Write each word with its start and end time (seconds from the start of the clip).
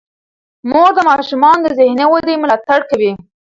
مور 0.69 0.89
د 0.95 0.99
ماشومانو 1.09 1.63
د 1.63 1.67
ذهني 1.79 2.05
ودې 2.11 2.35
ملاتړ 2.43 2.79
کوي. 2.89 3.11